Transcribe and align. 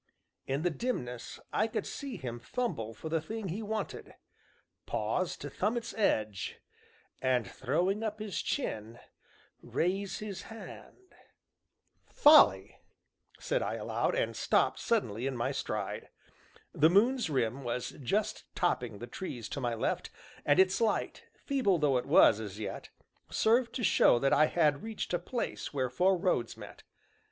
In 0.47 0.63
the 0.63 0.71
dimness 0.71 1.39
I 1.53 1.67
could 1.67 1.85
see 1.85 2.17
him 2.17 2.39
fumble 2.39 2.95
for 2.95 3.07
the 3.07 3.21
thing 3.21 3.49
he 3.49 3.61
wanted, 3.61 4.15
pause 4.87 5.37
to 5.37 5.47
thumb 5.47 5.77
its 5.77 5.93
edge, 5.93 6.57
and, 7.21 7.45
throwing 7.45 8.01
up 8.01 8.17
his 8.17 8.41
chin, 8.41 8.97
raise 9.61 10.17
his 10.17 10.41
hand 10.49 11.13
"Folly!" 12.07 12.79
said 13.39 13.61
I 13.61 13.75
aloud, 13.75 14.15
and 14.15 14.35
stopped 14.35 14.79
suddenly 14.79 15.27
in 15.27 15.37
my 15.37 15.51
stride. 15.51 16.09
The 16.73 16.89
moon's 16.89 17.29
rim 17.29 17.63
was 17.63 17.89
just 18.01 18.45
topping 18.55 18.97
the 18.97 19.05
trees 19.05 19.47
to 19.49 19.61
my 19.61 19.75
left, 19.75 20.09
and 20.43 20.59
its 20.59 20.81
light, 20.81 21.25
feeble 21.35 21.77
though 21.77 21.97
it 21.99 22.07
was 22.07 22.39
as 22.39 22.57
yet, 22.57 22.89
served 23.29 23.71
to 23.75 23.83
show 23.83 24.17
that 24.17 24.33
I 24.33 24.47
had 24.47 24.81
reached 24.81 25.13
a 25.13 25.19
place 25.19 25.75
where 25.75 25.91
four 25.91 26.17
roads 26.17 26.57
met. 26.57 26.81